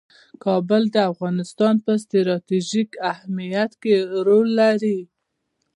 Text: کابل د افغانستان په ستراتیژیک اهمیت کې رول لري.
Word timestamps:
کابل 0.43 0.83
د 0.95 0.97
افغانستان 1.11 1.75
په 1.85 1.91
ستراتیژیک 2.03 2.89
اهمیت 3.11 3.71
کې 3.81 3.95
رول 4.25 4.47
لري. 4.61 4.99